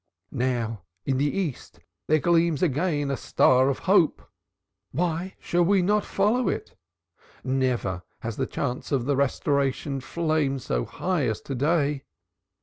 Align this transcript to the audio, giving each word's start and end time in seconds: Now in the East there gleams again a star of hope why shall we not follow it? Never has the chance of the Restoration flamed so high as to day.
Now 0.31 0.81
in 1.05 1.17
the 1.19 1.29
East 1.37 1.79
there 2.07 2.17
gleams 2.17 2.63
again 2.63 3.11
a 3.11 3.15
star 3.17 3.69
of 3.69 3.77
hope 3.85 4.23
why 4.89 5.35
shall 5.39 5.63
we 5.63 5.83
not 5.83 6.03
follow 6.03 6.49
it? 6.49 6.75
Never 7.43 8.01
has 8.21 8.35
the 8.35 8.47
chance 8.47 8.91
of 8.91 9.05
the 9.05 9.15
Restoration 9.15 9.99
flamed 10.01 10.63
so 10.63 10.85
high 10.85 11.27
as 11.27 11.39
to 11.41 11.53
day. 11.53 12.05